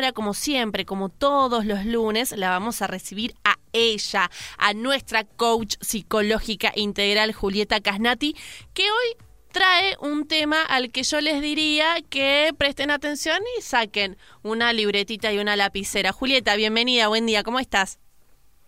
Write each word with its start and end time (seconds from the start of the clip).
ahora, 0.00 0.12
como 0.12 0.32
siempre, 0.32 0.86
como 0.86 1.10
todos 1.10 1.66
los 1.66 1.84
lunes, 1.84 2.32
la 2.32 2.48
vamos 2.48 2.80
a 2.80 2.86
recibir 2.86 3.34
a 3.44 3.56
ella, 3.74 4.30
a 4.56 4.72
nuestra 4.72 5.24
coach 5.24 5.76
psicológica 5.82 6.72
integral 6.74 7.34
Julieta 7.34 7.80
Casnati, 7.80 8.34
que 8.72 8.84
hoy 8.84 9.26
trae 9.52 9.96
un 10.00 10.26
tema 10.26 10.62
al 10.62 10.90
que 10.90 11.02
yo 11.02 11.20
les 11.20 11.42
diría 11.42 11.96
que 12.08 12.50
presten 12.56 12.90
atención 12.90 13.42
y 13.58 13.60
saquen 13.60 14.16
una 14.42 14.72
libretita 14.72 15.34
y 15.34 15.38
una 15.38 15.54
lapicera. 15.54 16.12
Julieta, 16.12 16.56
bienvenida, 16.56 17.08
buen 17.08 17.26
día, 17.26 17.42
¿cómo 17.42 17.60
estás? 17.60 17.98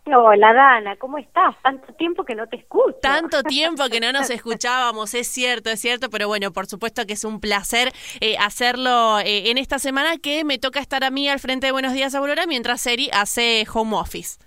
Hola 0.05 0.53
Dana, 0.53 0.96
¿cómo 0.96 1.16
estás? 1.16 1.55
Tanto 1.62 1.93
tiempo 1.95 2.25
que 2.25 2.34
no 2.34 2.48
te 2.48 2.57
escucho. 2.57 2.98
Tanto 3.01 3.43
tiempo 3.45 3.84
que 3.89 4.01
no 4.01 4.11
nos 4.11 4.30
escuchábamos, 4.30 5.14
es 5.14 5.29
cierto, 5.29 5.71
es 5.71 5.80
cierto, 5.80 6.11
pero 6.11 6.27
bueno, 6.27 6.52
por 6.52 6.66
supuesto 6.66 7.07
que 7.07 7.12
es 7.12 7.25
un 7.25 7.41
placer 7.41 7.93
eh, 8.20 8.37
hacerlo 8.38 9.20
eh, 9.20 9.51
en 9.51 9.59
esta 9.59 9.79
semana 9.79 10.19
que 10.19 10.43
me 10.43 10.59
toca 10.59 10.80
estar 10.80 11.05
a 11.05 11.11
mí 11.11 11.29
al 11.29 11.38
frente 11.38 11.66
de 11.66 11.73
Buenos 11.73 11.93
Días 11.93 12.16
Aurora 12.16 12.46
mientras 12.46 12.80
Seri 12.80 13.10
hace 13.12 13.65
home 13.73 13.96
office. 13.96 14.41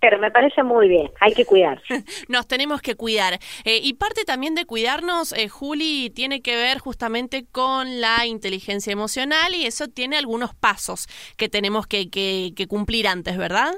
Pero 0.00 0.18
me 0.18 0.30
parece 0.30 0.62
muy 0.62 0.86
bien, 0.86 1.10
hay 1.18 1.34
que 1.34 1.44
cuidarse. 1.44 2.04
Nos 2.28 2.46
tenemos 2.46 2.80
que 2.80 2.94
cuidar. 2.94 3.40
Eh, 3.64 3.80
y 3.82 3.94
parte 3.94 4.24
también 4.24 4.54
de 4.54 4.64
cuidarnos, 4.64 5.34
Juli, 5.50 6.10
tiene 6.10 6.40
que 6.40 6.54
ver 6.54 6.78
justamente 6.78 7.46
con 7.50 8.00
la 8.00 8.26
inteligencia 8.26 8.92
emocional 8.92 9.56
y 9.56 9.66
eso 9.66 9.88
tiene 9.88 10.18
algunos 10.18 10.54
pasos 10.54 11.08
que 11.36 11.48
tenemos 11.48 11.88
que, 11.88 12.10
que, 12.10 12.52
que 12.54 12.68
cumplir 12.68 13.08
antes, 13.08 13.36
¿verdad? 13.36 13.72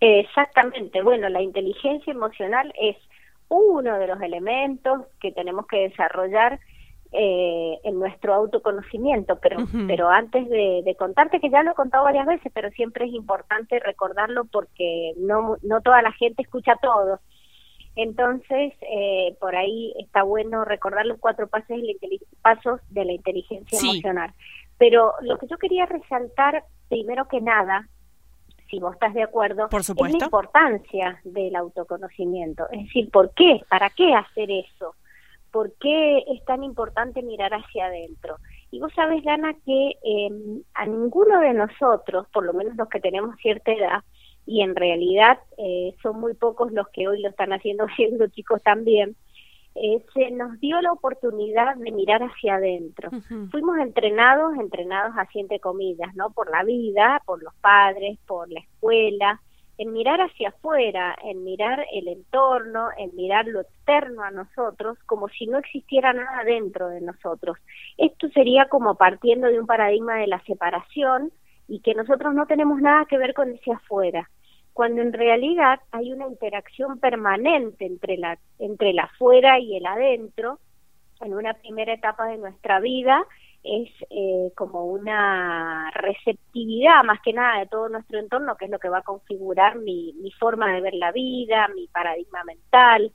Exactamente. 0.00 1.02
Bueno, 1.02 1.28
la 1.28 1.42
inteligencia 1.42 2.12
emocional 2.12 2.72
es 2.80 2.96
uno 3.48 3.98
de 3.98 4.06
los 4.06 4.20
elementos 4.20 5.06
que 5.20 5.32
tenemos 5.32 5.66
que 5.66 5.88
desarrollar 5.88 6.60
eh, 7.10 7.78
en 7.84 7.98
nuestro 7.98 8.34
autoconocimiento, 8.34 9.38
pero, 9.40 9.66
pero 9.86 10.10
antes 10.10 10.46
de, 10.50 10.94
contarte, 10.98 11.40
que 11.40 11.48
ya 11.48 11.62
lo 11.62 11.70
he 11.70 11.74
contado 11.74 12.04
varias 12.04 12.26
veces, 12.26 12.52
pero 12.54 12.70
siempre 12.72 13.06
es 13.06 13.14
importante 13.14 13.78
recordarlo 13.78 14.44
porque 14.44 15.14
no, 15.16 15.56
no 15.62 15.80
toda 15.80 16.02
la 16.02 16.12
gente 16.12 16.42
escucha 16.42 16.76
todo. 16.82 17.20
Entonces, 17.96 18.74
eh, 18.82 19.34
por 19.40 19.56
ahí 19.56 19.94
está 19.98 20.22
bueno 20.22 20.64
recordar 20.66 21.06
los 21.06 21.18
cuatro 21.18 21.48
pasos 21.48 21.68
de 21.68 21.78
la, 21.78 21.94
pasos 22.42 22.80
de 22.90 23.04
la 23.06 23.12
inteligencia 23.12 23.78
emocional. 23.78 24.32
Pero 24.76 25.14
lo 25.22 25.38
que 25.38 25.46
yo 25.46 25.56
quería 25.56 25.86
resaltar, 25.86 26.62
primero 26.88 27.26
que 27.26 27.40
nada, 27.40 27.88
si 28.68 28.78
vos 28.78 28.94
estás 28.94 29.14
de 29.14 29.22
acuerdo, 29.22 29.68
Por 29.68 29.80
es 29.80 29.88
la 29.96 30.08
importancia 30.10 31.20
del 31.24 31.56
autoconocimiento. 31.56 32.68
Es 32.70 32.84
decir, 32.84 33.10
¿por 33.10 33.32
qué? 33.34 33.62
¿Para 33.68 33.90
qué 33.90 34.14
hacer 34.14 34.50
eso? 34.50 34.94
¿Por 35.50 35.72
qué 35.80 36.18
es 36.28 36.44
tan 36.44 36.62
importante 36.62 37.22
mirar 37.22 37.54
hacia 37.54 37.86
adentro? 37.86 38.36
Y 38.70 38.80
vos 38.80 38.92
sabes, 38.94 39.24
Dana, 39.24 39.54
que 39.64 39.94
em, 40.02 40.62
a 40.74 40.84
ninguno 40.84 41.40
de 41.40 41.54
nosotros, 41.54 42.26
por 42.32 42.44
lo 42.44 42.52
menos 42.52 42.76
los 42.76 42.88
que 42.88 43.00
tenemos 43.00 43.36
cierta 43.38 43.72
edad, 43.72 44.04
y 44.44 44.62
en 44.62 44.74
realidad 44.76 45.38
eh, 45.58 45.94
son 46.02 46.20
muy 46.20 46.34
pocos 46.34 46.72
los 46.72 46.88
que 46.88 47.06
hoy 47.06 47.20
lo 47.20 47.28
están 47.28 47.52
haciendo 47.52 47.86
siendo 47.96 48.26
chicos 48.28 48.62
también, 48.62 49.16
eh, 49.82 50.04
se 50.14 50.30
nos 50.30 50.58
dio 50.60 50.80
la 50.80 50.92
oportunidad 50.92 51.76
de 51.76 51.92
mirar 51.92 52.22
hacia 52.22 52.56
adentro. 52.56 53.10
Fuimos 53.50 53.78
entrenados, 53.78 54.54
entrenados 54.58 55.14
así 55.16 55.40
entre 55.40 55.60
comillas, 55.60 56.14
¿no? 56.14 56.30
Por 56.30 56.50
la 56.50 56.64
vida, 56.64 57.22
por 57.26 57.42
los 57.42 57.54
padres, 57.56 58.18
por 58.26 58.50
la 58.50 58.60
escuela, 58.60 59.40
en 59.78 59.92
mirar 59.92 60.20
hacia 60.20 60.48
afuera, 60.48 61.16
en 61.22 61.44
mirar 61.44 61.86
el 61.92 62.08
entorno, 62.08 62.88
en 62.96 63.14
mirar 63.14 63.46
lo 63.46 63.60
externo 63.60 64.22
a 64.22 64.30
nosotros, 64.32 64.98
como 65.06 65.28
si 65.28 65.46
no 65.46 65.58
existiera 65.58 66.12
nada 66.12 66.42
dentro 66.44 66.88
de 66.88 67.00
nosotros. 67.00 67.58
Esto 67.96 68.28
sería 68.30 68.68
como 68.68 68.96
partiendo 68.96 69.46
de 69.46 69.60
un 69.60 69.66
paradigma 69.66 70.16
de 70.16 70.26
la 70.26 70.42
separación 70.44 71.30
y 71.68 71.80
que 71.80 71.94
nosotros 71.94 72.34
no 72.34 72.46
tenemos 72.46 72.80
nada 72.80 73.04
que 73.04 73.18
ver 73.18 73.34
con 73.34 73.50
ese 73.50 73.72
afuera 73.72 74.28
cuando 74.78 75.02
en 75.02 75.12
realidad 75.12 75.80
hay 75.90 76.12
una 76.12 76.28
interacción 76.28 77.00
permanente 77.00 77.84
entre 77.84 78.16
la 78.16 78.38
entre 78.60 78.90
el 78.90 79.00
afuera 79.00 79.58
y 79.58 79.76
el 79.76 79.84
adentro 79.84 80.60
en 81.20 81.34
una 81.34 81.52
primera 81.54 81.94
etapa 81.94 82.26
de 82.26 82.38
nuestra 82.38 82.78
vida 82.78 83.26
es 83.64 83.90
eh, 84.08 84.52
como 84.54 84.84
una 84.84 85.90
receptividad 85.96 87.02
más 87.02 87.20
que 87.22 87.32
nada 87.32 87.58
de 87.58 87.66
todo 87.66 87.88
nuestro 87.88 88.20
entorno 88.20 88.56
que 88.56 88.66
es 88.66 88.70
lo 88.70 88.78
que 88.78 88.88
va 88.88 88.98
a 88.98 89.02
configurar 89.02 89.80
mi, 89.80 90.12
mi 90.22 90.30
forma 90.30 90.72
de 90.72 90.80
ver 90.80 90.94
la 90.94 91.10
vida 91.10 91.66
mi 91.74 91.88
paradigma 91.88 92.44
mental 92.44 93.10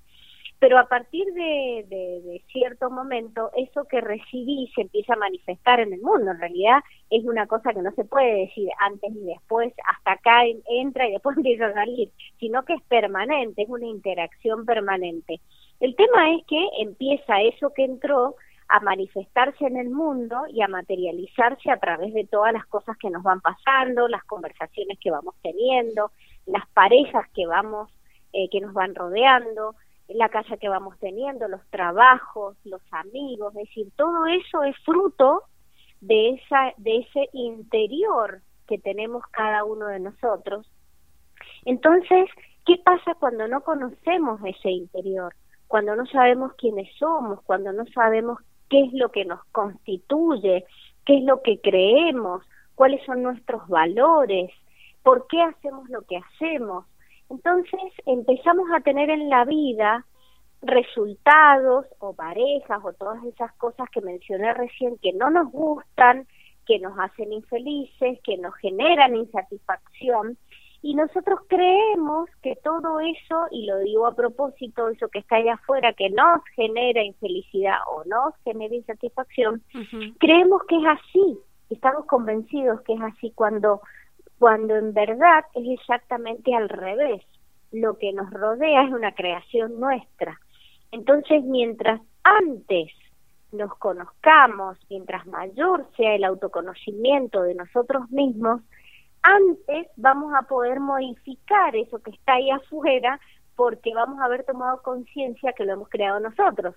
pero 0.64 0.80
a 0.80 0.88
partir 0.88 1.26
de, 1.34 2.42
cierto 2.54 2.90
momento 2.90 3.52
eso 3.54 3.84
que 3.84 4.00
recibí 4.00 4.72
se 4.74 4.84
empieza 4.84 5.12
a 5.12 5.18
manifestar 5.18 5.82
en 5.82 5.92
el 5.92 6.00
mundo. 6.00 6.32
En 6.32 6.40
realidad 6.40 6.82
es 7.10 7.26
una 7.26 7.48
cosa 7.48 7.74
que 7.74 7.82
no 7.82 7.92
se 7.92 8.06
puede 8.06 8.46
decir 8.46 8.70
antes 8.80 9.14
y 9.14 9.26
después, 9.26 9.74
hasta 9.86 10.14
acá 10.14 10.44
entra 10.70 11.06
y 11.06 11.12
después 11.12 11.36
empieza 11.44 11.66
a 11.66 11.74
salir, 11.74 12.12
sino 12.40 12.64
que 12.64 12.76
es 12.76 12.82
permanente, 12.84 13.64
es 13.64 13.68
una 13.68 13.88
interacción 13.88 14.66
permanente. 14.66 15.42
El 15.82 15.98
tema 15.98 16.34
es 16.34 16.46
que 16.48 16.66
empieza 16.80 17.42
eso 17.42 17.74
que 17.74 17.84
entró 17.84 18.38
a 18.70 18.80
manifestarse 18.80 19.66
en 19.66 19.76
el 19.76 19.90
mundo 19.90 20.44
y 20.48 20.62
a 20.62 20.70
materializarse 20.70 21.72
a 21.72 21.78
través 21.78 22.14
de 22.14 22.26
todas 22.26 22.54
las 22.54 22.66
cosas 22.68 22.96
que 23.00 23.10
nos 23.10 23.22
van 23.22 23.42
pasando, 23.42 24.08
las 24.08 24.24
conversaciones 24.24 24.98
que 25.02 25.12
vamos 25.12 25.36
teniendo, 25.42 26.12
las 26.46 26.66
parejas 26.70 27.28
que 27.36 27.48
vamos, 27.48 27.90
eh, 28.32 28.48
que 28.50 28.62
nos 28.62 28.72
van 28.72 28.96
rodeando, 28.96 29.76
la 30.14 30.30
casa 30.30 30.58
que 30.58 30.70
vamos 30.70 30.98
teniendo, 31.00 31.48
los 31.48 31.66
trabajos, 31.70 32.58
los 32.64 32.82
amigos, 32.92 33.56
es 33.56 33.68
decir, 33.68 33.88
todo 33.96 34.26
eso 34.26 34.64
es 34.64 34.76
fruto 34.84 35.44
de 36.02 36.32
esa 36.32 36.74
de 36.78 36.98
ese 36.98 37.30
interior 37.34 38.42
que 38.68 38.78
tenemos 38.78 39.24
cada 39.32 39.64
uno 39.64 39.88
de 39.88 40.00
nosotros. 40.00 40.70
Entonces, 41.66 42.30
¿qué 42.66 42.78
pasa 42.84 43.16
cuando 43.16 43.48
no 43.48 43.62
conocemos 43.62 44.40
ese 44.46 44.72
interior? 44.72 45.34
Cuando 45.68 45.96
no 45.96 46.06
sabemos 46.06 46.54
quiénes 46.54 46.90
somos, 46.98 47.42
cuando 47.44 47.72
no 47.72 47.86
sabemos 47.88 48.40
qué 48.70 48.82
es 48.86 48.94
lo 48.94 49.10
que 49.10 49.26
nos 49.26 49.44
constituye, 49.52 50.66
qué 51.06 51.18
es 51.18 51.24
lo 51.24 51.42
que 51.42 51.60
creemos, 51.62 52.44
cuáles 52.76 53.04
son 53.06 53.24
nuestros 53.24 53.68
valores, 53.68 54.52
por 55.04 55.28
qué 55.28 55.42
hacemos 55.42 55.90
lo 55.90 56.02
que 56.04 56.18
hacemos. 56.18 56.86
Entonces 57.34 57.82
empezamos 58.06 58.68
a 58.76 58.82
tener 58.82 59.10
en 59.10 59.28
la 59.28 59.44
vida 59.44 60.06
resultados 60.62 61.88
o 61.98 62.14
parejas 62.14 62.80
o 62.84 62.94
todas 62.94 63.24
esas 63.24 63.52
cosas 63.54 63.90
que 63.90 64.02
mencioné 64.02 64.54
recién 64.54 65.00
que 65.02 65.14
no 65.14 65.32
nos 65.32 65.52
gustan, 65.52 66.28
que 66.68 66.78
nos 66.78 66.94
hacen 67.00 67.34
infelices, 67.34 68.20
que 68.24 68.38
nos 68.38 68.54
generan 68.58 69.16
insatisfacción. 69.16 70.38
Y 70.84 70.94
nosotros 70.94 71.40
creemos 71.48 72.30
que 72.44 72.56
todo 72.64 73.00
eso, 73.00 73.48
y 73.50 73.66
lo 73.66 73.80
digo 73.80 74.06
a 74.06 74.16
propósito, 74.16 74.90
eso 74.90 75.08
que 75.08 75.20
está 75.20 75.38
ahí 75.38 75.50
afuera, 75.50 75.94
que 75.94 76.12
nos 76.12 76.44
genera 76.56 77.02
infelicidad 77.02 77.78
o 77.92 78.04
nos 78.06 78.36
genera 78.44 78.76
insatisfacción, 78.76 79.64
creemos 80.20 80.62
que 80.68 80.76
es 80.76 80.86
así, 80.86 81.40
estamos 81.72 82.06
convencidos 82.06 82.82
que 82.82 82.94
es 82.94 83.02
así 83.02 83.32
cuando 83.32 83.82
cuando 84.44 84.76
en 84.76 84.94
verdad 84.94 85.46
es 85.54 85.80
exactamente 85.80 86.54
al 86.54 86.68
revés. 86.68 87.24
Lo 87.72 87.98
que 87.98 88.12
nos 88.12 88.30
rodea 88.30 88.84
es 88.84 88.92
una 88.92 89.16
creación 89.16 89.80
nuestra. 89.80 90.38
Entonces, 90.92 91.46
mientras 91.46 92.02
antes 92.24 92.92
nos 93.54 93.74
conozcamos, 93.78 94.78
mientras 94.90 95.26
mayor 95.28 95.88
sea 95.96 96.16
el 96.16 96.26
autoconocimiento 96.26 97.42
de 97.44 97.56
nosotros 97.56 98.12
mismos, 98.12 98.60
antes 99.22 99.88
vamos 99.96 100.34
a 100.38 100.42
poder 100.42 100.82
modificar 100.82 101.74
eso 101.78 102.00
que 102.00 102.12
está 102.12 102.34
ahí 102.34 102.52
afuera 102.52 103.22
porque 103.56 103.94
vamos 103.96 104.20
a 104.20 104.26
haber 104.26 104.44
tomado 104.44 104.82
conciencia 104.82 105.54
que 105.54 105.64
lo 105.64 105.72
hemos 105.72 105.88
creado 105.88 106.20
nosotros. 106.20 106.76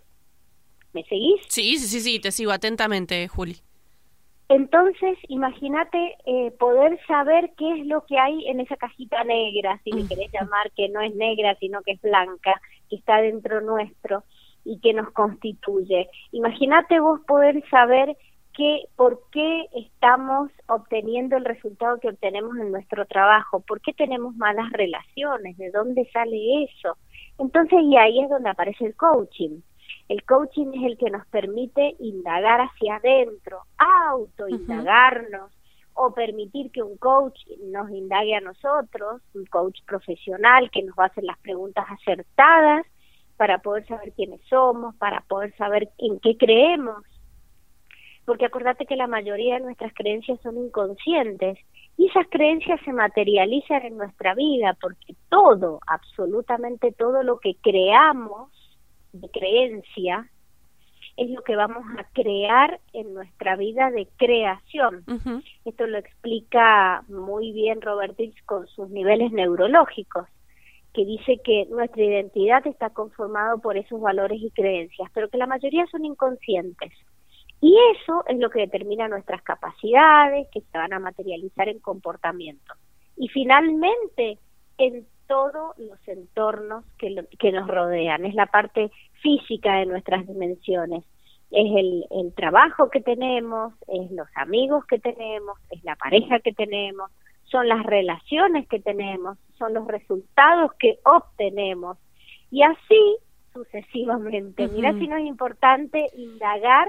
¿Me 0.92 1.02
seguís? 1.02 1.40
Sí, 1.48 1.78
sí, 1.78 1.88
sí, 1.88 2.00
sí, 2.00 2.20
te 2.20 2.30
sigo 2.30 2.52
atentamente, 2.52 3.26
Juli. 3.26 3.56
Entonces, 4.48 5.18
imagínate 5.28 6.16
eh, 6.24 6.52
poder 6.52 7.00
saber 7.06 7.52
qué 7.56 7.80
es 7.80 7.86
lo 7.86 8.06
que 8.06 8.16
hay 8.18 8.46
en 8.46 8.60
esa 8.60 8.76
cajita 8.76 9.24
negra, 9.24 9.80
si 9.82 9.90
le 9.90 10.06
querés 10.06 10.30
llamar, 10.32 10.70
que 10.76 10.88
no 10.88 11.00
es 11.00 11.14
negra, 11.16 11.56
sino 11.58 11.82
que 11.82 11.92
es 11.92 12.00
blanca, 12.00 12.60
que 12.88 12.96
está 12.96 13.20
dentro 13.20 13.60
nuestro 13.60 14.22
y 14.64 14.78
que 14.78 14.92
nos 14.92 15.10
constituye. 15.10 16.08
Imagínate 16.30 17.00
vos 17.00 17.20
poder 17.26 17.62
saber 17.70 18.16
que, 18.54 18.84
por 18.94 19.20
qué 19.32 19.66
estamos 19.74 20.50
obteniendo 20.68 21.36
el 21.36 21.44
resultado 21.44 21.98
que 21.98 22.08
obtenemos 22.08 22.56
en 22.56 22.70
nuestro 22.70 23.04
trabajo, 23.04 23.60
por 23.60 23.80
qué 23.80 23.92
tenemos 23.92 24.36
malas 24.36 24.70
relaciones, 24.72 25.56
de 25.58 25.72
dónde 25.72 26.08
sale 26.12 26.64
eso. 26.64 26.96
Entonces, 27.38 27.80
y 27.82 27.96
ahí 27.96 28.20
es 28.20 28.30
donde 28.30 28.50
aparece 28.50 28.86
el 28.86 28.94
coaching 28.94 29.60
el 30.08 30.22
coaching 30.24 30.68
es 30.74 30.84
el 30.84 30.98
que 30.98 31.10
nos 31.10 31.26
permite 31.26 31.96
indagar 31.98 32.60
hacia 32.60 32.96
adentro, 32.96 33.62
autoindagarnos 33.78 35.50
o 35.94 36.12
permitir 36.12 36.70
que 36.70 36.82
un 36.82 36.96
coach 36.98 37.40
nos 37.64 37.90
indague 37.90 38.34
a 38.34 38.40
nosotros, 38.40 39.22
un 39.34 39.46
coach 39.46 39.80
profesional 39.86 40.70
que 40.70 40.82
nos 40.82 40.94
va 40.96 41.04
a 41.04 41.06
hacer 41.08 41.24
las 41.24 41.38
preguntas 41.38 41.86
acertadas 41.88 42.86
para 43.36 43.58
poder 43.58 43.86
saber 43.86 44.12
quiénes 44.12 44.40
somos, 44.48 44.94
para 44.96 45.22
poder 45.22 45.54
saber 45.56 45.88
en 45.98 46.20
qué 46.20 46.36
creemos. 46.36 47.02
porque 48.26 48.44
acordate 48.44 48.86
que 48.86 48.96
la 48.96 49.06
mayoría 49.06 49.54
de 49.54 49.60
nuestras 49.60 49.94
creencias 49.94 50.40
son 50.40 50.58
inconscientes 50.58 51.58
y 51.96 52.08
esas 52.08 52.26
creencias 52.28 52.80
se 52.84 52.92
materializan 52.92 53.84
en 53.84 53.96
nuestra 53.96 54.34
vida 54.34 54.76
porque 54.80 55.14
todo, 55.28 55.78
absolutamente 55.86 56.90
todo 56.90 57.22
lo 57.22 57.38
que 57.38 57.54
creamos 57.62 58.50
de 59.20 59.28
creencia 59.30 60.28
es 61.16 61.30
lo 61.30 61.42
que 61.42 61.56
vamos 61.56 61.84
a 61.98 62.04
crear 62.12 62.78
en 62.92 63.14
nuestra 63.14 63.56
vida 63.56 63.90
de 63.90 64.06
creación. 64.16 65.04
Esto 65.64 65.86
lo 65.86 65.98
explica 65.98 67.04
muy 67.08 67.52
bien 67.52 67.80
Robert 67.80 68.16
Dix 68.16 68.40
con 68.44 68.66
sus 68.66 68.90
niveles 68.90 69.32
neurológicos, 69.32 70.28
que 70.92 71.04
dice 71.06 71.40
que 71.42 71.66
nuestra 71.70 72.02
identidad 72.02 72.66
está 72.66 72.90
conformada 72.90 73.56
por 73.56 73.78
esos 73.78 74.00
valores 74.00 74.42
y 74.42 74.50
creencias, 74.50 75.10
pero 75.14 75.30
que 75.30 75.38
la 75.38 75.46
mayoría 75.46 75.86
son 75.86 76.04
inconscientes. 76.04 76.92
Y 77.62 77.74
eso 77.94 78.22
es 78.26 78.38
lo 78.38 78.50
que 78.50 78.60
determina 78.60 79.08
nuestras 79.08 79.42
capacidades, 79.42 80.48
que 80.52 80.60
se 80.60 80.78
van 80.78 80.92
a 80.92 80.98
materializar 80.98 81.68
en 81.68 81.80
comportamiento. 81.80 82.74
Y 83.16 83.28
finalmente, 83.28 84.38
en 84.76 85.06
todos 85.26 85.76
los 85.78 85.98
entornos 86.06 86.84
que, 86.98 87.26
que 87.38 87.52
nos 87.52 87.66
rodean, 87.66 88.26
es 88.26 88.34
la 88.34 88.46
parte 88.46 88.90
física 89.26 89.78
de 89.78 89.86
nuestras 89.86 90.24
dimensiones, 90.24 91.02
es 91.50 91.66
el, 91.76 92.06
el 92.10 92.32
trabajo 92.34 92.90
que 92.90 93.00
tenemos, 93.00 93.74
es 93.88 94.08
los 94.12 94.28
amigos 94.36 94.84
que 94.86 95.00
tenemos, 95.00 95.58
es 95.70 95.82
la 95.82 95.96
pareja 95.96 96.38
que 96.38 96.52
tenemos, 96.52 97.10
son 97.44 97.68
las 97.68 97.84
relaciones 97.84 98.68
que 98.68 98.78
tenemos, 98.78 99.36
son 99.58 99.74
los 99.74 99.88
resultados 99.88 100.72
que 100.78 101.00
obtenemos. 101.04 101.98
Y 102.52 102.62
así 102.62 103.16
sucesivamente. 103.52 104.68
Mira 104.68 104.92
si 104.92 105.08
no 105.08 105.16
es 105.16 105.26
importante 105.26 106.06
indagar 106.16 106.88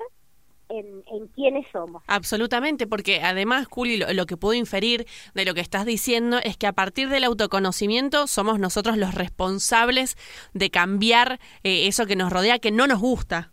en, 0.70 1.04
en, 1.08 1.28
quiénes 1.30 1.66
somos. 1.72 2.04
Absolutamente, 2.08 2.88
porque 2.88 3.22
además, 3.22 3.68
Juli, 3.68 3.98
lo, 3.98 4.26
que 4.26 4.38
puedo 4.38 4.54
inferir 4.54 5.06
de 5.34 5.46
lo 5.46 5.54
que 5.54 5.62
estás 5.62 5.86
diciendo 5.86 6.38
es 6.44 6.58
que 6.58 6.68
a 6.68 6.74
partir 6.74 7.10
del 7.10 7.24
autoconocimiento 7.24 8.28
somos 8.28 8.60
nosotros 8.60 8.98
los 8.98 9.14
responsables 9.16 10.16
de 10.54 10.70
cambiar 10.70 11.40
eh, 11.64 11.88
eso 11.88 12.06
que 12.06 12.16
nos 12.16 12.32
rodea, 12.32 12.60
que 12.60 12.72
no 12.72 12.88
nos 12.88 13.00
gusta. 13.00 13.52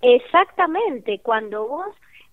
Exactamente, 0.00 1.20
cuando 1.20 1.68
vos, 1.68 1.86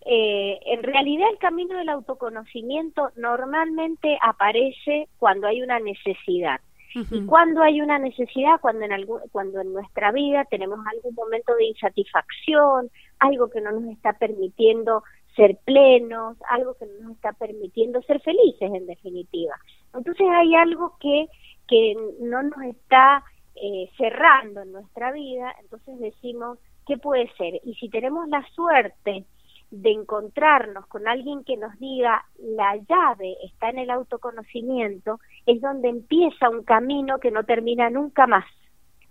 eh, 0.05 0.59
en 0.65 0.81
realidad 0.81 1.29
el 1.31 1.37
camino 1.37 1.77
del 1.77 1.89
autoconocimiento 1.89 3.11
normalmente 3.15 4.17
aparece 4.21 5.07
cuando 5.19 5.47
hay 5.47 5.61
una 5.61 5.79
necesidad. 5.79 6.61
Y 6.93 7.25
cuando 7.25 7.61
hay 7.61 7.81
una 7.81 7.99
necesidad, 7.99 8.59
cuando 8.61 8.85
en, 8.85 8.91
algún, 8.91 9.19
cuando 9.31 9.61
en 9.61 9.73
nuestra 9.73 10.11
vida 10.11 10.45
tenemos 10.45 10.79
algún 10.87 11.13
momento 11.13 11.55
de 11.55 11.65
insatisfacción, 11.65 12.89
algo 13.19 13.49
que 13.49 13.61
no 13.61 13.71
nos 13.71 13.91
está 13.91 14.13
permitiendo 14.13 15.03
ser 15.35 15.57
plenos, 15.65 16.37
algo 16.49 16.73
que 16.75 16.85
no 16.85 17.09
nos 17.09 17.15
está 17.15 17.33
permitiendo 17.33 18.01
ser 18.03 18.19
felices 18.21 18.71
en 18.73 18.87
definitiva. 18.87 19.55
Entonces 19.93 20.27
hay 20.29 20.55
algo 20.55 20.97
que, 20.99 21.27
que 21.67 21.95
no 22.19 22.43
nos 22.43 22.61
está 22.63 23.23
eh, 23.55 23.89
cerrando 23.97 24.61
en 24.61 24.71
nuestra 24.71 25.11
vida, 25.11 25.55
entonces 25.61 25.99
decimos, 25.99 26.57
¿qué 26.87 26.97
puede 26.97 27.31
ser? 27.37 27.61
Y 27.63 27.75
si 27.75 27.89
tenemos 27.89 28.27
la 28.29 28.45
suerte 28.55 29.25
de 29.71 29.91
encontrarnos 29.91 30.87
con 30.87 31.07
alguien 31.07 31.43
que 31.43 31.57
nos 31.57 31.77
diga 31.79 32.25
la 32.37 32.75
llave 32.77 33.37
está 33.43 33.69
en 33.69 33.79
el 33.79 33.89
autoconocimiento, 33.91 35.19
es 35.45 35.61
donde 35.61 35.89
empieza 35.89 36.49
un 36.49 36.63
camino 36.63 37.19
que 37.19 37.31
no 37.31 37.43
termina 37.43 37.89
nunca 37.89 38.27
más. 38.27 38.45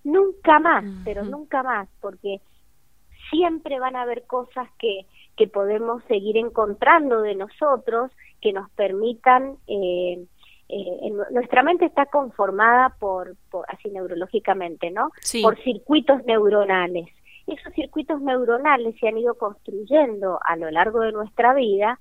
Nunca 0.04 0.58
más, 0.58 0.84
pero 1.04 1.24
nunca 1.24 1.62
más, 1.62 1.88
porque 2.00 2.40
siempre 3.30 3.78
van 3.78 3.96
a 3.96 4.02
haber 4.02 4.26
cosas 4.26 4.68
que, 4.78 5.06
que 5.36 5.48
podemos 5.48 6.02
seguir 6.04 6.36
encontrando 6.36 7.20
de 7.20 7.34
nosotros 7.34 8.10
que 8.40 8.52
nos 8.52 8.70
permitan 8.70 9.56
eh, 9.66 10.24
eh, 10.68 11.10
nuestra 11.30 11.62
mente 11.62 11.86
está 11.86 12.06
conformada 12.06 12.94
por, 12.98 13.36
por 13.50 13.64
así 13.68 13.88
neurológicamente, 13.88 14.90
¿no? 14.90 15.10
Por 15.42 15.58
circuitos 15.62 16.24
neuronales. 16.26 17.08
Esos 17.48 17.72
circuitos 17.72 18.20
neuronales 18.20 18.94
se 19.00 19.08
han 19.08 19.16
ido 19.16 19.34
construyendo 19.34 20.38
a 20.44 20.56
lo 20.56 20.70
largo 20.70 21.00
de 21.00 21.12
nuestra 21.12 21.54
vida 21.54 21.98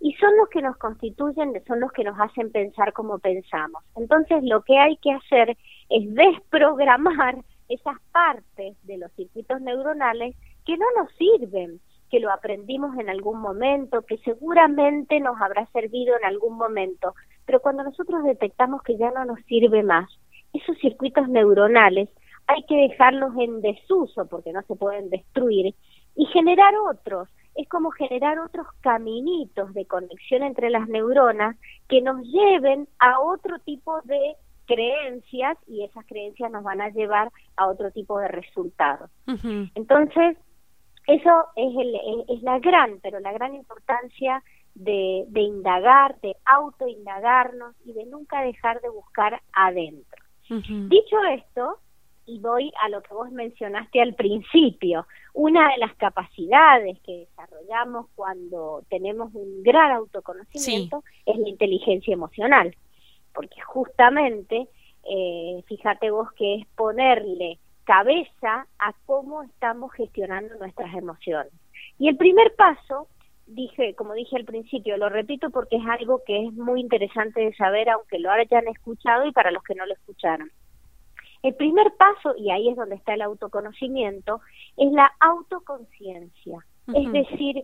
y 0.00 0.12
son 0.14 0.36
los 0.36 0.48
que 0.48 0.62
nos 0.62 0.76
constituyen, 0.76 1.52
son 1.66 1.80
los 1.80 1.90
que 1.90 2.04
nos 2.04 2.18
hacen 2.20 2.52
pensar 2.52 2.92
como 2.92 3.18
pensamos. 3.18 3.82
Entonces 3.96 4.44
lo 4.44 4.62
que 4.62 4.78
hay 4.78 4.96
que 4.98 5.10
hacer 5.10 5.56
es 5.88 6.14
desprogramar 6.14 7.38
esas 7.68 7.96
partes 8.12 8.76
de 8.84 8.98
los 8.98 9.10
circuitos 9.12 9.60
neuronales 9.60 10.36
que 10.64 10.76
no 10.76 10.86
nos 10.96 11.10
sirven, 11.16 11.80
que 12.08 12.20
lo 12.20 12.30
aprendimos 12.30 12.96
en 12.96 13.08
algún 13.10 13.40
momento, 13.40 14.02
que 14.02 14.18
seguramente 14.18 15.18
nos 15.18 15.40
habrá 15.40 15.66
servido 15.72 16.16
en 16.16 16.24
algún 16.24 16.56
momento, 16.56 17.14
pero 17.46 17.60
cuando 17.60 17.82
nosotros 17.82 18.22
detectamos 18.22 18.82
que 18.82 18.96
ya 18.96 19.10
no 19.10 19.24
nos 19.24 19.40
sirve 19.46 19.82
más, 19.82 20.08
esos 20.52 20.78
circuitos 20.78 21.28
neuronales 21.28 22.08
hay 22.46 22.62
que 22.64 22.76
dejarlos 22.76 23.32
en 23.38 23.60
desuso 23.60 24.26
porque 24.26 24.52
no 24.52 24.62
se 24.62 24.76
pueden 24.76 25.10
destruir 25.10 25.74
y 26.16 26.26
generar 26.26 26.74
otros. 26.90 27.28
Es 27.54 27.68
como 27.68 27.90
generar 27.90 28.38
otros 28.38 28.66
caminitos 28.80 29.72
de 29.74 29.86
conexión 29.86 30.42
entre 30.42 30.70
las 30.70 30.88
neuronas 30.88 31.56
que 31.88 32.02
nos 32.02 32.20
lleven 32.26 32.88
a 32.98 33.20
otro 33.20 33.58
tipo 33.60 34.00
de 34.02 34.36
creencias 34.66 35.58
y 35.66 35.84
esas 35.84 36.04
creencias 36.06 36.50
nos 36.50 36.64
van 36.64 36.80
a 36.80 36.88
llevar 36.88 37.30
a 37.56 37.66
otro 37.66 37.90
tipo 37.90 38.18
de 38.18 38.28
resultados. 38.28 39.10
Entonces, 39.74 40.36
eso 41.06 41.44
es, 41.54 41.76
el, 41.76 42.24
es 42.28 42.42
la 42.42 42.58
gran, 42.60 42.98
pero 43.02 43.20
la 43.20 43.32
gran 43.32 43.54
importancia 43.54 44.42
de, 44.74 45.24
de 45.28 45.40
indagar, 45.40 46.18
de 46.20 46.36
autoindagarnos 46.46 47.74
y 47.84 47.92
de 47.92 48.06
nunca 48.06 48.40
dejar 48.42 48.80
de 48.80 48.88
buscar 48.88 49.40
adentro. 49.52 50.24
Dicho 50.48 51.16
esto, 51.32 51.78
y 52.26 52.38
voy 52.38 52.72
a 52.82 52.88
lo 52.88 53.02
que 53.02 53.14
vos 53.14 53.30
mencionaste 53.30 54.00
al 54.00 54.14
principio. 54.14 55.06
Una 55.32 55.68
de 55.70 55.78
las 55.78 55.94
capacidades 55.96 56.98
que 57.00 57.26
desarrollamos 57.28 58.06
cuando 58.14 58.82
tenemos 58.88 59.34
un 59.34 59.62
gran 59.62 59.92
autoconocimiento 59.92 61.02
es 61.26 61.38
la 61.38 61.48
inteligencia 61.48 62.12
emocional, 62.12 62.74
porque 63.34 63.60
justamente, 63.60 64.68
eh, 65.04 65.62
fíjate 65.66 66.10
vos 66.10 66.32
que 66.32 66.56
es 66.56 66.66
ponerle 66.76 67.58
cabeza 67.84 68.66
a 68.78 68.94
cómo 69.04 69.42
estamos 69.42 69.92
gestionando 69.92 70.54
nuestras 70.56 70.94
emociones. 70.94 71.52
Y 71.98 72.08
el 72.08 72.16
primer 72.16 72.54
paso, 72.54 73.08
dije, 73.46 73.94
como 73.94 74.14
dije 74.14 74.36
al 74.36 74.46
principio, 74.46 74.96
lo 74.96 75.10
repito 75.10 75.50
porque 75.50 75.76
es 75.76 75.86
algo 75.86 76.22
que 76.26 76.46
es 76.46 76.52
muy 76.54 76.80
interesante 76.80 77.40
de 77.40 77.54
saber, 77.54 77.90
aunque 77.90 78.18
lo 78.18 78.30
hayan 78.30 78.66
escuchado 78.68 79.26
y 79.26 79.32
para 79.32 79.50
los 79.50 79.62
que 79.62 79.74
no 79.74 79.84
lo 79.84 79.92
escucharon 79.92 80.50
el 81.44 81.54
primer 81.54 81.92
paso, 81.98 82.34
y 82.38 82.50
ahí 82.50 82.70
es 82.70 82.76
donde 82.76 82.94
está 82.96 83.12
el 83.12 83.20
autoconocimiento, 83.20 84.40
es 84.78 84.90
la 84.92 85.12
autoconciencia. 85.20 86.64
Es 86.94 87.12
decir, 87.12 87.62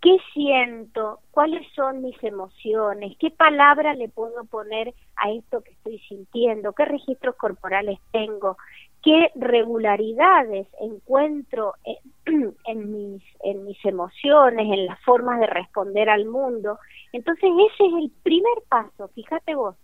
¿qué 0.00 0.16
siento? 0.32 1.20
¿Cuáles 1.30 1.66
son 1.74 2.00
mis 2.00 2.16
emociones? 2.24 3.18
¿Qué 3.18 3.30
palabra 3.30 3.92
le 3.92 4.08
puedo 4.08 4.44
poner 4.46 4.94
a 5.16 5.30
esto 5.30 5.60
que 5.60 5.72
estoy 5.72 5.98
sintiendo? 6.08 6.72
¿Qué 6.72 6.86
registros 6.86 7.36
corporales 7.36 7.98
tengo? 8.12 8.56
¿Qué 9.02 9.30
regularidades 9.34 10.66
encuentro 10.80 11.74
en, 11.84 12.56
en, 12.64 12.92
mis, 12.92 13.22
en 13.44 13.66
mis 13.66 13.84
emociones, 13.84 14.72
en 14.72 14.86
las 14.86 14.98
formas 15.02 15.38
de 15.38 15.48
responder 15.48 16.08
al 16.08 16.24
mundo? 16.24 16.78
Entonces 17.12 17.50
ese 17.74 17.86
es 17.88 17.92
el 18.04 18.10
primer 18.22 18.62
paso, 18.70 19.08
fíjate 19.08 19.54
vos, 19.54 19.76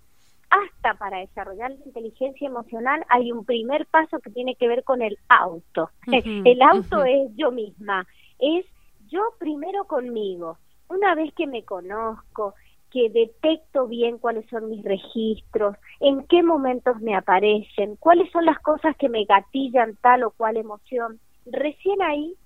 hasta 0.54 0.94
para 0.94 1.18
desarrollar 1.18 1.70
la 1.72 1.84
inteligencia 1.84 2.46
emocional 2.46 3.04
hay 3.08 3.32
un 3.32 3.44
primer 3.44 3.86
paso 3.86 4.20
que 4.20 4.30
tiene 4.30 4.54
que 4.54 4.68
ver 4.68 4.84
con 4.84 5.02
el 5.02 5.18
auto. 5.28 5.90
el 6.06 6.62
auto 6.62 7.04
es 7.04 7.30
yo 7.36 7.50
misma, 7.50 8.06
es 8.38 8.64
yo 9.08 9.20
primero 9.38 9.84
conmigo. 9.84 10.58
Una 10.88 11.14
vez 11.14 11.32
que 11.34 11.46
me 11.46 11.64
conozco, 11.64 12.54
que 12.90 13.10
detecto 13.10 13.88
bien 13.88 14.18
cuáles 14.18 14.48
son 14.48 14.70
mis 14.70 14.84
registros, 14.84 15.76
en 15.98 16.24
qué 16.28 16.42
momentos 16.42 17.00
me 17.00 17.16
aparecen, 17.16 17.96
cuáles 17.96 18.30
son 18.30 18.44
las 18.44 18.60
cosas 18.60 18.96
que 18.96 19.08
me 19.08 19.24
gatillan 19.24 19.96
tal 19.96 20.22
o 20.22 20.30
cual 20.30 20.56
emoción, 20.56 21.18
recién 21.46 22.00
ahí 22.02 22.36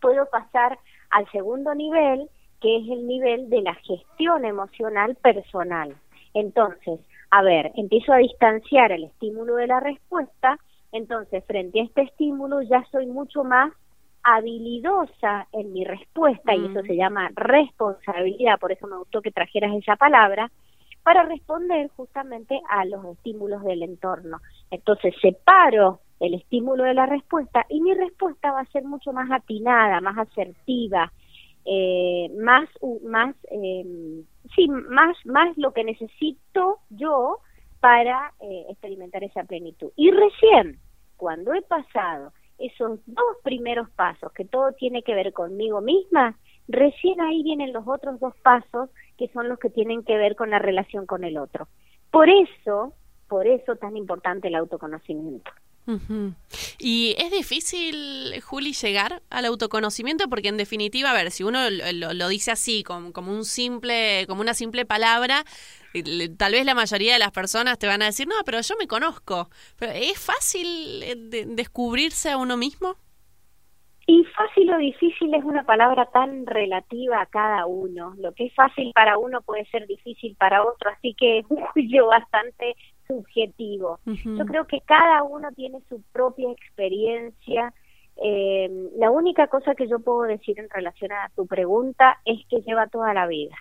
puedo 0.00 0.26
pasar 0.30 0.78
al 1.10 1.30
segundo 1.30 1.74
nivel, 1.74 2.28
que 2.60 2.78
es 2.78 2.88
el 2.88 3.06
nivel 3.06 3.48
de 3.50 3.62
la 3.62 3.74
gestión 3.74 4.44
emocional 4.44 5.14
personal. 5.16 5.94
Entonces, 6.34 7.00
a 7.30 7.42
ver, 7.42 7.72
empiezo 7.76 8.12
a 8.12 8.18
distanciar 8.18 8.92
el 8.92 9.04
estímulo 9.04 9.56
de 9.56 9.66
la 9.66 9.80
respuesta, 9.80 10.58
entonces 10.92 11.44
frente 11.44 11.80
a 11.80 11.84
este 11.84 12.02
estímulo 12.02 12.62
ya 12.62 12.84
soy 12.90 13.06
mucho 13.06 13.44
más 13.44 13.72
habilidosa 14.22 15.46
en 15.52 15.72
mi 15.72 15.84
respuesta, 15.84 16.54
y 16.54 16.66
eso 16.66 16.82
se 16.82 16.96
llama 16.96 17.30
responsabilidad, 17.34 18.58
por 18.58 18.72
eso 18.72 18.86
me 18.86 18.96
gustó 18.96 19.22
que 19.22 19.30
trajeras 19.30 19.74
esa 19.74 19.96
palabra, 19.96 20.50
para 21.02 21.22
responder 21.22 21.88
justamente 21.96 22.60
a 22.68 22.84
los 22.84 23.02
estímulos 23.06 23.62
del 23.64 23.82
entorno. 23.82 24.40
Entonces 24.70 25.14
separo 25.22 26.00
el 26.20 26.34
estímulo 26.34 26.84
de 26.84 26.92
la 26.92 27.06
respuesta 27.06 27.64
y 27.70 27.80
mi 27.80 27.94
respuesta 27.94 28.52
va 28.52 28.60
a 28.60 28.72
ser 28.72 28.84
mucho 28.84 29.12
más 29.12 29.30
atinada, 29.30 30.02
más 30.02 30.18
asertiva, 30.18 31.10
eh, 31.64 32.30
más, 32.38 32.68
más, 33.04 33.34
em, 33.50 34.24
sí, 34.54 34.68
más, 34.68 35.16
más 35.24 35.56
lo 35.56 35.72
que 35.72 35.84
necesito 35.84 36.78
yo 36.90 37.38
para 37.80 38.32
eh, 38.40 38.66
experimentar 38.68 39.22
esa 39.24 39.44
plenitud. 39.44 39.90
Y 39.96 40.10
recién, 40.10 40.78
cuando 41.16 41.54
he 41.54 41.62
pasado 41.62 42.32
esos 42.58 43.00
dos 43.06 43.36
primeros 43.42 43.88
pasos, 43.90 44.32
que 44.32 44.44
todo 44.44 44.72
tiene 44.72 45.02
que 45.02 45.14
ver 45.14 45.32
conmigo 45.32 45.80
misma, 45.80 46.36
recién 46.66 47.20
ahí 47.20 47.42
vienen 47.42 47.72
los 47.72 47.86
otros 47.86 48.18
dos 48.20 48.34
pasos 48.42 48.90
que 49.16 49.28
son 49.28 49.48
los 49.48 49.58
que 49.58 49.70
tienen 49.70 50.02
que 50.02 50.16
ver 50.16 50.34
con 50.34 50.50
la 50.50 50.58
relación 50.58 51.06
con 51.06 51.24
el 51.24 51.38
otro. 51.38 51.68
Por 52.10 52.28
eso, 52.28 52.94
por 53.28 53.46
eso 53.46 53.76
tan 53.76 53.96
importante 53.96 54.48
el 54.48 54.56
autoconocimiento. 54.56 55.50
Y 56.78 57.14
es 57.18 57.30
difícil, 57.30 58.40
Juli, 58.42 58.72
llegar 58.72 59.22
al 59.30 59.46
autoconocimiento 59.46 60.28
porque 60.28 60.48
en 60.48 60.58
definitiva, 60.58 61.10
a 61.10 61.14
ver, 61.14 61.30
si 61.30 61.44
uno 61.44 61.70
lo, 61.70 62.28
dice 62.28 62.50
así, 62.50 62.82
como, 62.82 63.12
como, 63.12 63.32
un 63.32 63.44
simple, 63.44 64.26
como 64.26 64.42
una 64.42 64.54
simple 64.54 64.84
palabra, 64.84 65.44
tal 66.36 66.52
vez 66.52 66.66
la 66.66 66.74
mayoría 66.74 67.14
de 67.14 67.18
las 67.18 67.32
personas 67.32 67.78
te 67.78 67.86
van 67.86 68.02
a 68.02 68.06
decir, 68.06 68.28
no, 68.28 68.34
pero 68.44 68.60
yo 68.60 68.74
me 68.78 68.86
conozco. 68.86 69.48
Pero 69.78 69.92
¿Es 69.92 70.18
fácil 70.18 71.02
eh, 71.02 71.44
descubrirse 71.46 72.30
a 72.30 72.36
uno 72.36 72.56
mismo? 72.56 72.96
Y 74.06 74.24
fácil 74.24 74.72
o 74.72 74.78
difícil 74.78 75.34
es 75.34 75.44
una 75.44 75.64
palabra 75.64 76.06
tan 76.06 76.46
relativa 76.46 77.20
a 77.20 77.26
cada 77.26 77.66
uno. 77.66 78.14
Lo 78.16 78.32
que 78.32 78.46
es 78.46 78.54
fácil 78.54 78.90
para 78.94 79.18
uno 79.18 79.42
puede 79.42 79.66
ser 79.66 79.86
difícil 79.86 80.34
para 80.36 80.62
otro, 80.64 80.90
así 80.90 81.14
que 81.14 81.40
es 81.74 81.90
yo 81.90 82.06
bastante 82.06 82.74
subjetivo. 83.08 83.98
Yo 84.04 84.44
creo 84.44 84.66
que 84.66 84.80
cada 84.82 85.22
uno 85.22 85.50
tiene 85.52 85.80
su 85.88 86.02
propia 86.12 86.50
experiencia. 86.52 87.72
Eh, 88.22 88.70
la 88.96 89.10
única 89.10 89.46
cosa 89.48 89.74
que 89.74 89.88
yo 89.88 89.98
puedo 90.00 90.22
decir 90.22 90.58
en 90.60 90.68
relación 90.68 91.12
a 91.12 91.30
tu 91.34 91.46
pregunta 91.46 92.18
es 92.24 92.46
que 92.48 92.60
lleva 92.60 92.86
toda 92.86 93.14
la 93.14 93.26
vida. 93.26 93.56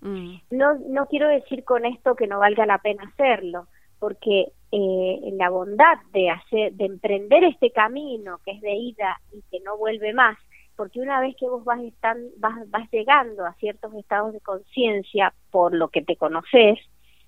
Mm. 0.00 0.34
No, 0.50 0.74
no 0.88 1.06
quiero 1.06 1.28
decir 1.28 1.64
con 1.64 1.86
esto 1.86 2.14
que 2.14 2.26
no 2.26 2.38
valga 2.38 2.66
la 2.66 2.78
pena 2.78 3.04
hacerlo, 3.04 3.66
porque 3.98 4.52
eh, 4.72 5.20
la 5.34 5.48
bondad 5.48 5.98
de 6.12 6.30
hacer, 6.30 6.72
de 6.74 6.84
emprender 6.84 7.44
este 7.44 7.70
camino 7.70 8.40
que 8.44 8.52
es 8.52 8.60
de 8.60 8.74
ida 8.74 9.20
y 9.32 9.42
que 9.50 9.60
no 9.60 9.78
vuelve 9.78 10.12
más, 10.12 10.36
porque 10.76 11.00
una 11.00 11.20
vez 11.20 11.36
que 11.36 11.48
vos 11.48 11.64
vas, 11.64 11.80
están, 11.80 12.18
vas, 12.38 12.68
vas 12.70 12.90
llegando 12.90 13.46
a 13.46 13.54
ciertos 13.54 13.94
estados 13.94 14.32
de 14.32 14.40
conciencia 14.40 15.32
por 15.50 15.72
lo 15.72 15.88
que 15.88 16.02
te 16.02 16.16
conoces 16.16 16.78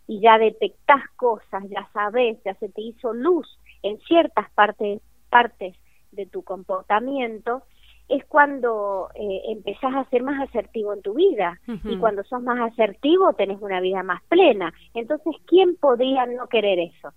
y 0.07 0.21
ya 0.21 0.39
detectás 0.39 1.03
cosas, 1.17 1.65
ya 1.69 1.89
sabes, 1.93 2.39
ya 2.45 2.55
se 2.55 2.69
te 2.69 2.83
hizo 2.83 3.13
luz 3.13 3.59
en 3.83 3.99
ciertas 4.01 4.51
partes, 4.51 5.01
partes 5.31 5.77
de 6.13 6.27
tu 6.27 6.43
comportamiento, 6.43 7.63
es 8.09 8.25
cuando 8.27 9.09
eh, 9.15 9.43
empezás 9.49 9.95
a 9.95 10.09
ser 10.11 10.23
más 10.23 10.49
asertivo 10.49 10.93
en 10.93 11.03
tu 11.03 11.15
vida 11.15 11.59
y 11.85 11.97
cuando 11.97 12.23
sos 12.25 12.43
más 12.43 12.61
asertivo 12.73 13.33
tenés 13.33 13.61
una 13.63 13.81
vida 13.81 14.03
más 14.03 14.23
plena. 14.25 14.75
Entonces, 14.93 15.35
¿quién 15.47 15.77
podría 15.77 16.27
no 16.27 16.47
querer 16.49 16.79
eso? 16.79 17.13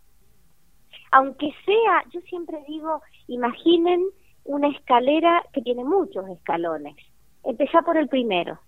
Aunque 1.12 1.54
sea, 1.66 2.04
yo 2.12 2.22
siempre 2.22 2.64
digo, 2.68 3.02
imaginen 3.28 4.06
una 4.46 4.70
escalera 4.70 5.44
que 5.52 5.62
tiene 5.62 5.84
muchos 5.84 6.28
escalones. 6.30 6.96
Empezá 7.44 7.82
por 7.82 7.98
el 7.98 8.08
primero. 8.08 8.60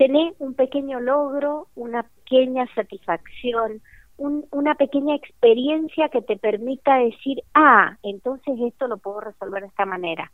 Tené 0.00 0.32
un 0.38 0.54
pequeño 0.54 0.98
logro, 0.98 1.66
una 1.74 2.04
pequeña 2.04 2.66
satisfacción, 2.74 3.82
una 4.16 4.74
pequeña 4.74 5.14
experiencia 5.14 6.08
que 6.08 6.22
te 6.22 6.38
permita 6.38 6.96
decir, 6.96 7.42
ah, 7.52 7.98
entonces 8.02 8.58
esto 8.60 8.88
lo 8.88 8.96
puedo 8.96 9.20
resolver 9.20 9.60
de 9.60 9.68
esta 9.68 9.84
manera 9.84 10.32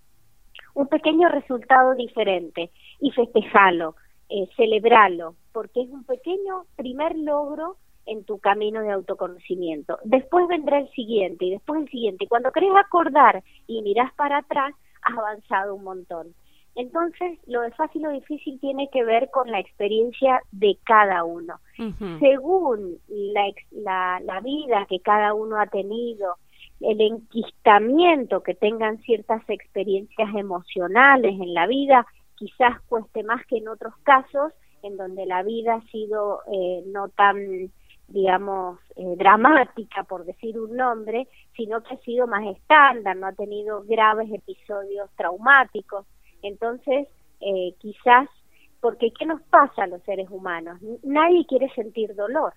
un 0.74 0.86
pequeño 0.86 1.28
resultado 1.30 1.96
diferente 1.96 2.70
y 3.00 3.10
festejalo, 3.10 3.96
eh, 4.28 4.48
celebralo, 4.56 5.34
porque 5.52 5.80
es 5.80 5.90
un 5.90 6.04
pequeño 6.04 6.66
primer 6.76 7.18
logro 7.18 7.76
en 8.04 8.22
tu 8.22 8.38
camino 8.38 8.82
de 8.82 8.92
autoconocimiento. 8.92 9.98
Después 10.04 10.46
vendrá 10.46 10.78
el 10.78 10.90
siguiente 10.92 11.46
y 11.46 11.50
después 11.50 11.80
el 11.80 11.88
siguiente. 11.88 12.24
Y 12.24 12.28
cuando 12.28 12.52
querés 12.52 12.70
acordar 12.76 13.42
y 13.66 13.82
mirás 13.82 14.12
para 14.14 14.38
atrás, 14.38 14.74
has 15.02 15.18
avanzado 15.18 15.74
un 15.74 15.82
montón. 15.82 16.34
Entonces, 16.76 17.38
lo 17.46 17.62
de 17.62 17.70
fácil 17.72 18.06
o 18.06 18.10
difícil 18.10 18.60
tiene 18.60 18.88
que 18.92 19.02
ver 19.02 19.30
con 19.30 19.50
la 19.50 19.58
experiencia 19.58 20.40
de 20.52 20.78
cada 20.84 21.24
uno. 21.24 21.58
Según 22.20 22.98
la, 23.08 23.50
la, 23.70 24.20
la 24.22 24.40
vida 24.40 24.86
que 24.88 25.00
cada 25.00 25.34
uno 25.34 25.58
ha 25.58 25.66
tenido, 25.66 26.36
el 26.80 27.00
enquistamiento 27.00 28.42
que 28.42 28.54
tengan 28.54 28.98
ciertas 28.98 29.42
experiencias 29.48 30.28
emocionales 30.34 31.32
en 31.40 31.54
la 31.54 31.66
vida, 31.66 32.06
quizás 32.34 32.80
cueste 32.88 33.22
más 33.22 33.44
que 33.46 33.56
en 33.56 33.68
otros 33.68 33.94
casos 34.02 34.52
en 34.82 34.98
donde 34.98 35.24
la 35.24 35.42
vida 35.42 35.76
ha 35.76 35.90
sido 35.90 36.40
eh, 36.52 36.82
no 36.86 37.08
tan 37.08 37.70
digamos, 38.08 38.78
eh, 38.94 39.14
dramática, 39.16 40.04
por 40.04 40.24
decir 40.24 40.58
un 40.58 40.76
nombre, 40.76 41.28
sino 41.56 41.82
que 41.82 41.94
ha 41.94 41.98
sido 41.98 42.26
más 42.26 42.46
estándar, 42.46 43.16
no 43.16 43.26
ha 43.26 43.32
tenido 43.32 43.82
graves 43.82 44.30
episodios 44.32 45.10
traumáticos. 45.16 46.06
Entonces, 46.46 47.08
eh, 47.40 47.74
quizás, 47.78 48.28
porque 48.80 49.12
¿qué 49.12 49.26
nos 49.26 49.42
pasa 49.42 49.82
a 49.82 49.86
los 49.88 50.02
seres 50.04 50.28
humanos? 50.30 50.78
Nadie 51.02 51.44
quiere 51.46 51.68
sentir 51.74 52.14
dolor. 52.14 52.52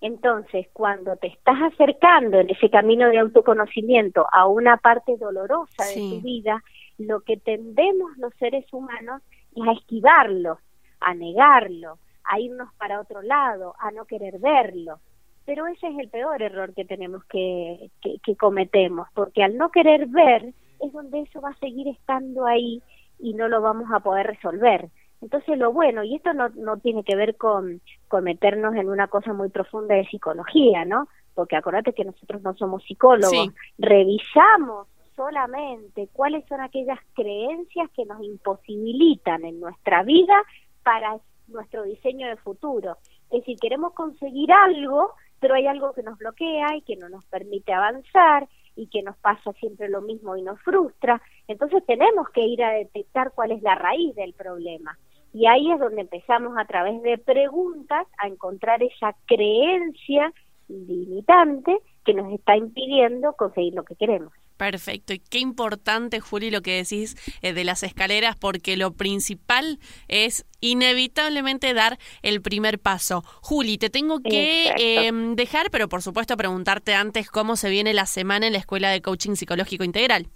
Entonces, 0.00 0.66
cuando 0.72 1.16
te 1.16 1.28
estás 1.28 1.56
acercando 1.72 2.40
en 2.40 2.50
ese 2.50 2.68
camino 2.68 3.08
de 3.08 3.18
autoconocimiento 3.18 4.26
a 4.32 4.46
una 4.48 4.76
parte 4.78 5.16
dolorosa 5.18 5.84
de 5.84 5.94
tu 5.94 6.20
vida, 6.22 6.64
lo 6.98 7.20
que 7.20 7.36
tendemos 7.36 8.16
los 8.16 8.34
seres 8.34 8.64
humanos 8.72 9.22
es 9.54 9.68
a 9.68 9.72
esquivarlo, 9.72 10.58
a 11.00 11.14
negarlo, 11.14 11.98
a 12.24 12.40
irnos 12.40 12.74
para 12.74 13.00
otro 13.00 13.22
lado, 13.22 13.74
a 13.78 13.92
no 13.92 14.04
querer 14.06 14.38
verlo. 14.38 14.98
Pero 15.44 15.66
ese 15.66 15.86
es 15.88 15.98
el 15.98 16.08
peor 16.08 16.42
error 16.42 16.74
que 16.74 16.84
tenemos 16.84 17.24
que, 17.26 17.90
que, 18.02 18.18
que 18.24 18.36
cometemos, 18.36 19.06
porque 19.14 19.44
al 19.44 19.56
no 19.56 19.70
querer 19.70 20.06
ver 20.06 20.54
es 20.80 20.92
donde 20.92 21.20
eso 21.20 21.40
va 21.40 21.50
a 21.50 21.58
seguir 21.58 21.88
estando 21.88 22.46
ahí 22.46 22.82
y 23.18 23.34
no 23.34 23.48
lo 23.48 23.60
vamos 23.60 23.90
a 23.92 24.00
poder 24.00 24.26
resolver. 24.26 24.88
Entonces 25.20 25.58
lo 25.58 25.72
bueno, 25.72 26.02
y 26.02 26.16
esto 26.16 26.32
no, 26.32 26.48
no 26.50 26.78
tiene 26.78 27.04
que 27.04 27.14
ver 27.14 27.36
con, 27.36 27.80
con 28.08 28.24
meternos 28.24 28.74
en 28.74 28.88
una 28.88 29.08
cosa 29.08 29.34
muy 29.34 29.50
profunda 29.50 29.94
de 29.94 30.06
psicología, 30.06 30.84
¿no? 30.84 31.08
Porque 31.34 31.56
acuérdate 31.56 31.92
que 31.92 32.04
nosotros 32.04 32.40
no 32.42 32.54
somos 32.54 32.82
psicólogos, 32.84 33.48
revisamos 33.78 34.88
solamente 35.14 36.08
cuáles 36.12 36.46
son 36.46 36.62
aquellas 36.62 36.98
creencias 37.14 37.90
que 37.90 38.06
nos 38.06 38.22
imposibilitan 38.22 39.44
en 39.44 39.60
nuestra 39.60 40.02
vida 40.02 40.34
para 40.82 41.18
nuestro 41.48 41.82
diseño 41.82 42.26
de 42.26 42.36
futuro. 42.36 42.96
Es 43.30 43.40
decir, 43.40 43.58
queremos 43.60 43.92
conseguir 43.92 44.50
algo, 44.50 45.12
pero 45.38 45.54
hay 45.54 45.66
algo 45.66 45.92
que 45.92 46.02
nos 46.02 46.16
bloquea 46.16 46.74
y 46.76 46.82
que 46.82 46.96
no 46.96 47.10
nos 47.10 47.24
permite 47.26 47.72
avanzar 47.72 48.48
y 48.80 48.86
que 48.86 49.02
nos 49.02 49.16
pasa 49.18 49.52
siempre 49.54 49.90
lo 49.90 50.00
mismo 50.00 50.36
y 50.36 50.42
nos 50.42 50.58
frustra. 50.62 51.20
Entonces 51.46 51.84
tenemos 51.86 52.30
que 52.30 52.40
ir 52.40 52.64
a 52.64 52.70
detectar 52.70 53.32
cuál 53.34 53.52
es 53.52 53.62
la 53.62 53.74
raíz 53.74 54.14
del 54.14 54.32
problema. 54.32 54.98
Y 55.34 55.46
ahí 55.46 55.70
es 55.70 55.78
donde 55.78 56.00
empezamos 56.00 56.56
a 56.56 56.64
través 56.64 57.02
de 57.02 57.18
preguntas 57.18 58.06
a 58.16 58.26
encontrar 58.26 58.82
esa 58.82 59.14
creencia 59.26 60.32
limitante 60.68 61.78
que 62.06 62.14
nos 62.14 62.32
está 62.32 62.56
impidiendo 62.56 63.34
conseguir 63.34 63.74
lo 63.74 63.84
que 63.84 63.96
queremos. 63.96 64.32
Perfecto. 64.60 65.14
Y 65.14 65.20
qué 65.20 65.38
importante, 65.38 66.20
Juli, 66.20 66.50
lo 66.50 66.60
que 66.60 66.76
decís 66.76 67.16
eh, 67.40 67.54
de 67.54 67.64
las 67.64 67.82
escaleras, 67.82 68.36
porque 68.36 68.76
lo 68.76 68.92
principal 68.92 69.78
es 70.06 70.44
inevitablemente 70.60 71.72
dar 71.72 71.98
el 72.20 72.42
primer 72.42 72.78
paso. 72.78 73.24
Juli, 73.40 73.78
te 73.78 73.88
tengo 73.88 74.20
que 74.20 74.74
em, 74.76 75.34
dejar, 75.34 75.70
pero 75.70 75.88
por 75.88 76.02
supuesto 76.02 76.36
preguntarte 76.36 76.92
antes 76.92 77.30
cómo 77.30 77.56
se 77.56 77.70
viene 77.70 77.94
la 77.94 78.04
semana 78.04 78.48
en 78.48 78.52
la 78.52 78.58
Escuela 78.58 78.90
de 78.90 79.00
Coaching 79.00 79.34
Psicológico 79.34 79.82
Integral. 79.82 80.28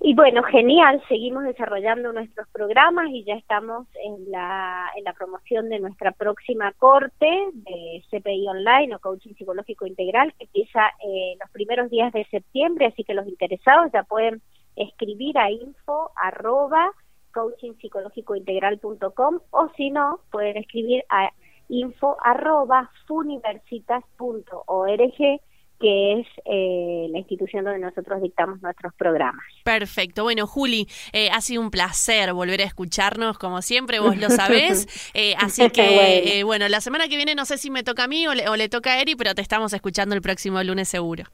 Y 0.00 0.14
bueno, 0.14 0.42
genial, 0.42 1.02
seguimos 1.08 1.44
desarrollando 1.44 2.12
nuestros 2.12 2.46
programas 2.48 3.08
y 3.10 3.24
ya 3.24 3.34
estamos 3.34 3.86
en 4.04 4.30
la, 4.30 4.90
en 4.94 5.04
la 5.04 5.14
promoción 5.14 5.70
de 5.70 5.80
nuestra 5.80 6.12
próxima 6.12 6.70
corte 6.72 7.26
de 7.54 8.04
CPI 8.10 8.46
Online 8.46 8.94
o 8.94 8.98
Coaching 8.98 9.32
Psicológico 9.34 9.86
Integral 9.86 10.34
que 10.34 10.44
empieza 10.44 10.90
eh, 11.02 11.36
los 11.40 11.50
primeros 11.50 11.88
días 11.90 12.12
de 12.12 12.26
septiembre, 12.26 12.84
así 12.86 13.04
que 13.04 13.14
los 13.14 13.26
interesados 13.26 13.90
ya 13.92 14.02
pueden 14.02 14.42
escribir 14.76 15.38
a 15.38 15.50
info 15.50 16.10
arroba 16.16 16.92
coachingpsicológicointegral.com 17.32 19.40
o 19.50 19.68
si 19.76 19.90
no, 19.90 20.20
pueden 20.30 20.58
escribir 20.58 21.04
a 21.08 21.30
info 21.68 22.16
arroba 22.22 22.90
funiversitas.org 23.06 25.40
que 25.78 26.20
es 26.20 26.26
eh, 26.44 27.06
la 27.10 27.18
institución 27.18 27.64
donde 27.64 27.80
nosotros 27.80 28.22
dictamos 28.22 28.60
nuestros 28.62 28.94
programas. 28.94 29.44
Perfecto. 29.64 30.22
Bueno, 30.22 30.46
Juli, 30.46 30.86
eh, 31.12 31.30
ha 31.30 31.40
sido 31.40 31.60
un 31.60 31.70
placer 31.70 32.32
volver 32.32 32.62
a 32.62 32.64
escucharnos, 32.64 33.38
como 33.38 33.62
siempre, 33.62 33.98
vos 34.00 34.16
lo 34.16 34.30
sabés. 34.30 34.86
Eh, 35.14 35.34
así 35.38 35.68
que, 35.70 36.42
bueno. 36.44 36.68
la 36.68 36.80
semana 36.80 37.08
que 37.08 37.16
viene 37.16 37.34
no 37.34 37.44
sé 37.44 37.58
si 37.58 37.70
me 37.70 37.82
toca 37.82 38.04
a 38.04 38.08
mí 38.08 38.26
o 38.26 38.34
le, 38.34 38.48
o 38.48 38.56
le 38.56 38.68
toca 38.68 38.92
a 38.92 39.00
Eri, 39.00 39.14
pero 39.14 39.34
te 39.34 39.40
estamos 39.42 39.72
escuchando 39.72 40.14
el 40.14 40.20
próximo 40.22 40.62
lunes 40.62 40.88
seguro. 40.88 41.24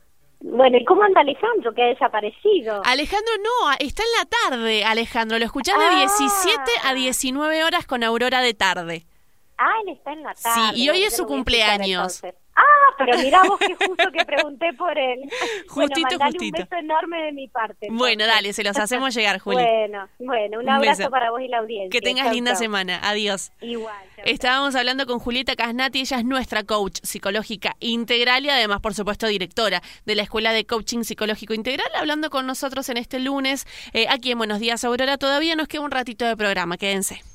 Bueno, 0.40 0.76
¿y 0.76 0.84
cómo 0.84 1.02
anda 1.04 1.20
Alejandro 1.20 1.72
que 1.72 1.82
ha 1.82 1.86
desaparecido? 1.86 2.82
Alejandro 2.84 3.32
no, 3.38 3.72
está 3.78 4.02
en 4.02 4.08
la 4.18 4.58
tarde, 4.58 4.84
Alejandro. 4.84 5.38
Lo 5.38 5.44
escuchás 5.44 5.78
de 5.78 5.96
17 5.96 6.60
Ah. 6.82 6.90
a 6.90 6.94
19 6.94 7.64
horas 7.64 7.86
con 7.86 8.02
Aurora 8.02 8.40
de 8.40 8.54
tarde. 8.54 9.06
Ah, 9.58 9.70
él 9.86 9.92
está 9.94 10.12
en 10.12 10.22
la 10.22 10.34
tarde. 10.34 10.72
Sí, 10.74 10.82
y 10.82 10.90
hoy 10.90 11.04
es 11.04 11.16
su 11.16 11.26
cumpleaños. 11.26 12.20
Pero 13.04 13.18
mirá 13.18 13.42
vos 13.48 13.58
que 13.58 13.74
justo 13.74 14.10
que 14.12 14.24
pregunté 14.24 14.72
por 14.74 14.96
él. 14.98 15.20
Justito, 15.68 16.08
bueno, 16.18 16.24
justito. 16.26 16.62
un 16.62 16.68
beso 16.68 16.76
enorme 16.76 17.22
de 17.24 17.32
mi 17.32 17.48
parte. 17.48 17.88
Bueno, 17.90 18.26
dale, 18.26 18.52
se 18.52 18.62
los 18.64 18.76
hacemos 18.78 19.14
llegar, 19.14 19.38
Juli. 19.38 19.56
Bueno, 19.56 20.08
bueno, 20.18 20.58
un 20.58 20.64
Un 20.64 20.70
abrazo 20.70 20.98
beso. 20.98 21.10
para 21.10 21.30
vos 21.30 21.40
y 21.40 21.48
la 21.48 21.58
audiencia. 21.58 21.90
que 21.90 22.00
tengas 22.04 22.26
Chau, 22.26 22.34
linda 22.34 22.52
chau. 22.52 22.58
semana. 22.60 23.00
Adiós. 23.02 23.52
Igual. 23.60 23.94
chau. 24.16 24.24
Estábamos 24.26 24.74
hablando 24.74 25.06
con 25.06 25.18
Julieta 25.18 25.56
Casnati, 25.56 26.00
ella 26.00 26.18
es 26.18 26.24
nuestra 26.24 26.62
coach 26.64 26.98
psicológica 27.02 27.76
integral 27.80 28.44
y 28.44 28.50
además, 28.50 28.80
por 28.80 28.94
supuesto, 28.94 29.26
directora 29.26 29.82
de 30.04 30.14
la 30.14 30.22
Escuela 30.22 30.52
de 30.52 30.64
Coaching 30.64 31.02
Psicológico 31.04 31.54
Integral, 31.54 31.88
hablando 31.96 32.30
con 32.30 32.46
nosotros 32.46 32.88
en 32.88 32.96
este 32.98 33.18
lunes 33.18 33.66
eh, 33.92 34.06
aquí 34.08 34.30
en 34.32 34.38
Buenos 34.38 34.58
Días 34.60 34.84
Aurora. 34.84 35.18
Todavía 35.18 35.56
nos 35.56 35.68
queda 35.68 35.82
un 35.82 35.90
ratito 35.90 36.24
de 36.24 36.36
programa, 36.36 36.76
quédense. 36.76 37.22